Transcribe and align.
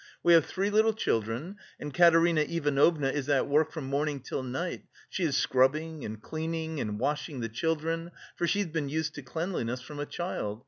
We 0.23 0.33
have 0.33 0.47
three 0.47 0.71
little 0.71 0.93
children 0.95 1.57
and 1.79 1.93
Katerina 1.93 2.41
Ivanovna 2.41 3.09
is 3.09 3.29
at 3.29 3.47
work 3.47 3.71
from 3.71 3.85
morning 3.85 4.19
till 4.19 4.41
night; 4.41 4.83
she 5.09 5.23
is 5.23 5.37
scrubbing 5.37 6.03
and 6.03 6.19
cleaning 6.19 6.79
and 6.79 6.99
washing 6.99 7.39
the 7.39 7.49
children, 7.49 8.09
for 8.35 8.47
she's 8.47 8.65
been 8.65 8.89
used 8.89 9.13
to 9.13 9.21
cleanliness 9.21 9.81
from 9.81 9.99
a 9.99 10.07
child. 10.07 10.59